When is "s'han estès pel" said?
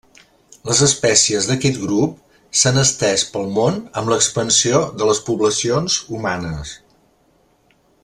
2.61-3.47